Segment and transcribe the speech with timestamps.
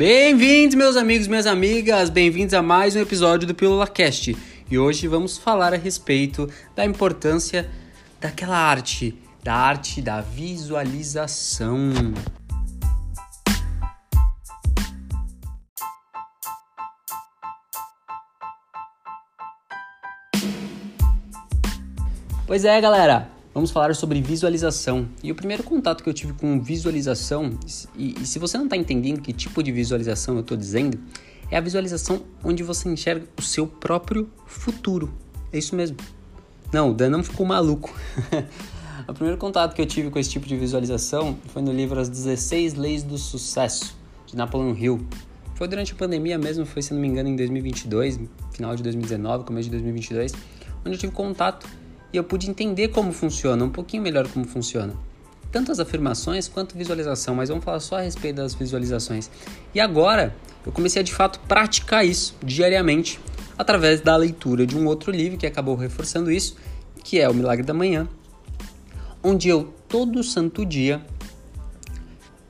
[0.00, 4.34] Bem-vindos, meus amigos, minhas amigas, bem-vindos a mais um episódio do Pílula Cast.
[4.70, 7.68] E hoje vamos falar a respeito da importância
[8.18, 9.14] daquela arte,
[9.44, 11.92] da arte da visualização.
[22.46, 25.08] Pois é, galera, vamos falar sobre visualização.
[25.22, 27.58] E o primeiro contato que eu tive com visualização,
[27.96, 30.98] e, e se você não está entendendo que tipo de visualização eu estou dizendo,
[31.50, 35.12] é a visualização onde você enxerga o seu próprio futuro.
[35.52, 35.96] É isso mesmo.
[36.72, 37.92] Não, o Dan não ficou maluco.
[39.08, 42.08] o primeiro contato que eu tive com esse tipo de visualização foi no livro As
[42.08, 43.96] 16 Leis do Sucesso,
[44.26, 45.00] de Napoleon Hill.
[45.56, 48.20] Foi durante a pandemia mesmo, foi, se não me engano, em 2022,
[48.52, 50.32] final de 2019, começo de 2022,
[50.84, 51.66] onde eu tive contato
[52.12, 54.94] e eu pude entender como funciona, um pouquinho melhor como funciona.
[55.52, 59.30] Tanto as afirmações quanto visualização, mas vamos falar só a respeito das visualizações.
[59.74, 63.18] E agora eu comecei a de fato praticar isso diariamente
[63.58, 66.56] através da leitura de um outro livro que acabou reforçando isso,
[67.02, 68.08] que é O Milagre da Manhã,
[69.22, 71.00] onde eu todo santo dia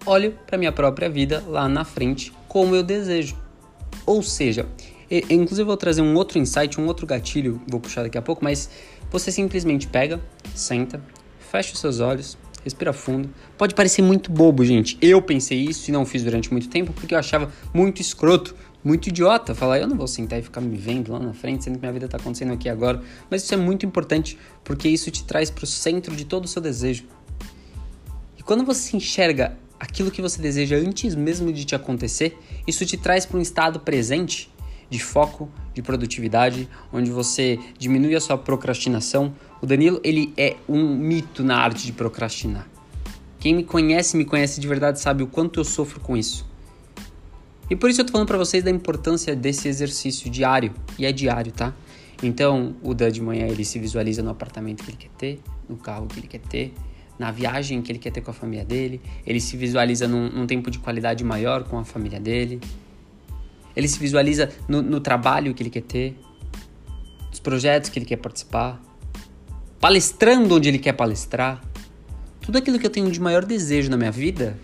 [0.04, 3.36] olho para minha própria vida lá na frente como eu desejo.
[4.04, 4.66] Ou seja,
[5.10, 8.44] inclusive eu vou trazer um outro insight, um outro gatilho, vou puxar daqui a pouco,
[8.44, 8.70] mas
[9.10, 10.20] você simplesmente pega,
[10.54, 11.02] senta,
[11.50, 13.28] fecha os seus olhos, respira fundo.
[13.58, 14.96] Pode parecer muito bobo, gente.
[15.00, 19.08] Eu pensei isso e não fiz durante muito tempo porque eu achava muito escroto, muito
[19.08, 21.80] idiota falar, eu não vou sentar e ficar me vendo lá na frente, sendo que
[21.80, 23.02] minha vida está acontecendo aqui agora.
[23.28, 26.48] Mas isso é muito importante porque isso te traz para o centro de todo o
[26.48, 27.04] seu desejo.
[28.38, 32.96] E quando você enxerga aquilo que você deseja antes mesmo de te acontecer, isso te
[32.96, 34.50] traz para um estado presente
[34.90, 39.32] de foco, de produtividade, onde você diminui a sua procrastinação.
[39.62, 42.68] O Danilo, ele é um mito na arte de procrastinar.
[43.38, 46.44] Quem me conhece, me conhece de verdade, sabe o quanto eu sofro com isso.
[47.70, 51.12] E por isso eu tô falando para vocês da importância desse exercício diário, e é
[51.12, 51.72] diário, tá?
[52.22, 55.76] Então, o Dan de manhã ele se visualiza no apartamento que ele quer ter, no
[55.76, 56.74] carro que ele quer ter,
[57.18, 60.46] na viagem que ele quer ter com a família dele, ele se visualiza num, num
[60.46, 62.60] tempo de qualidade maior com a família dele,
[63.74, 66.16] ele se visualiza no, no trabalho que ele quer ter,
[67.28, 68.80] nos projetos que ele quer participar,
[69.80, 71.60] palestrando onde ele quer palestrar.
[72.40, 74.58] Tudo aquilo que eu tenho de maior desejo na minha vida,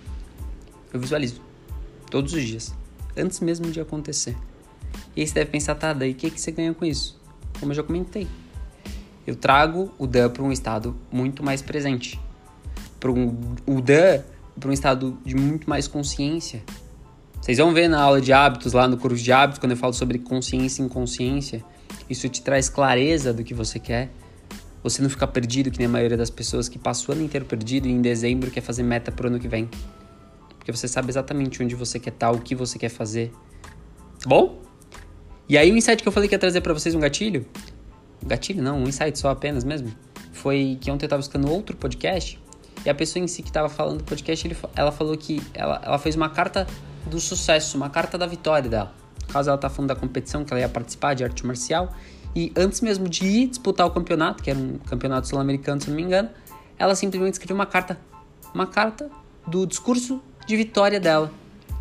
[0.93, 1.41] eu visualizo
[2.11, 2.75] todos os dias,
[3.17, 4.37] antes mesmo de acontecer.
[5.15, 7.21] E aí você deve pensar, tá, daí o que, que você ganha com isso?
[7.59, 8.27] Como eu já comentei,
[9.27, 12.21] eu trago o Dan para um estado muito mais presente,
[13.01, 14.23] para um, o Dan
[14.59, 16.63] para um estado de muito mais consciência,
[17.47, 19.93] vocês vão ver na aula de hábitos, lá no curso de hábitos, quando eu falo
[19.93, 21.65] sobre consciência e inconsciência,
[22.11, 24.11] isso te traz clareza do que você quer.
[24.83, 27.47] Você não fica perdido, que nem a maioria das pessoas que passa o ano inteiro
[27.47, 29.71] perdido e em dezembro quer fazer meta pro ano que vem.
[30.59, 33.31] Porque você sabe exatamente onde você quer estar, o que você quer fazer.
[34.19, 34.61] Tá bom?
[35.49, 37.47] E aí o insight que eu falei que ia trazer para vocês um gatilho,
[38.25, 39.93] um gatilho não, um insight só apenas mesmo,
[40.33, 42.41] foi que ontem eu tava escutando outro podcast
[42.85, 45.81] e a pessoa em si que tava falando do podcast, ele, ela falou que ela,
[45.85, 46.67] ela fez uma carta
[47.07, 48.95] do sucesso, uma carta da vitória dela.
[49.27, 51.95] No caso, ela tá falando da competição que ela ia participar de arte marcial.
[52.35, 55.97] E antes mesmo de ir disputar o campeonato, que era um campeonato sul-americano, se não
[55.97, 56.29] me engano,
[56.79, 57.99] ela simplesmente escreveu uma carta.
[58.55, 59.11] Uma carta
[59.47, 61.33] do discurso de vitória dela.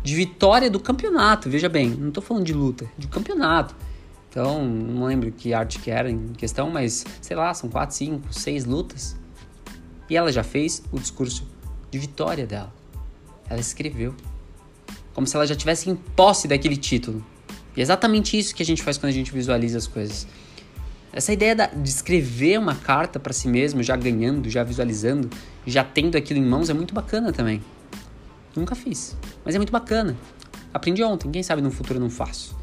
[0.02, 3.74] De vitória do campeonato, veja bem, não tô falando de luta, de campeonato.
[4.30, 8.32] Então, não lembro que arte que era em questão, mas sei lá, são quatro, cinco,
[8.32, 9.16] seis lutas.
[10.08, 11.44] E ela já fez o discurso
[11.90, 12.72] de vitória dela.
[13.48, 14.14] Ela escreveu
[15.16, 17.24] como se ela já tivesse em posse daquele título.
[17.74, 20.26] E é exatamente isso que a gente faz quando a gente visualiza as coisas.
[21.10, 25.30] Essa ideia de escrever uma carta para si mesmo, já ganhando, já visualizando,
[25.66, 27.64] já tendo aquilo em mãos, é muito bacana também.
[28.54, 30.14] Nunca fiz, mas é muito bacana.
[30.74, 32.54] Aprendi ontem, quem sabe no futuro eu não faço.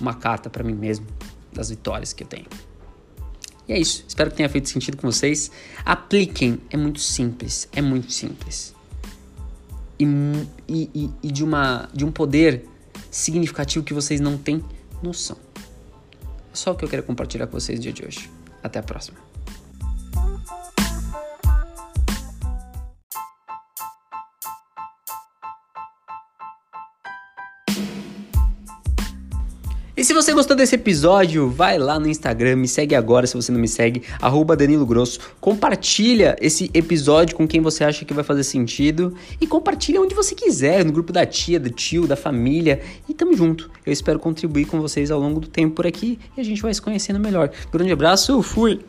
[0.00, 1.06] Uma carta para mim mesmo
[1.52, 2.46] das vitórias que eu tenho.
[3.68, 5.50] E é isso, espero que tenha feito sentido com vocês.
[5.84, 8.74] Apliquem, é muito simples, é muito simples
[9.98, 12.64] e, e, e de, uma, de um poder
[13.10, 14.64] significativo que vocês não têm
[15.02, 15.36] noção.
[16.52, 18.30] É só o que eu quero compartilhar com vocês no dia de hoje.
[18.62, 19.31] Até a próxima.
[30.02, 33.52] E se você gostou desse episódio, vai lá no Instagram, me segue agora se você
[33.52, 34.02] não me segue,
[34.56, 35.20] Danilo Grosso.
[35.40, 40.34] Compartilha esse episódio com quem você acha que vai fazer sentido e compartilha onde você
[40.34, 42.80] quiser, no grupo da tia, do tio, da família.
[43.08, 43.70] E tamo junto.
[43.86, 46.74] Eu espero contribuir com vocês ao longo do tempo por aqui e a gente vai
[46.74, 47.52] se conhecendo melhor.
[47.70, 48.80] Grande abraço, fui!